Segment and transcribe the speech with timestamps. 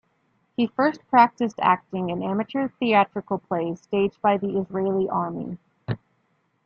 [0.57, 5.59] He first practiced acting in amateur theatrical plays staged by the Israeli Army.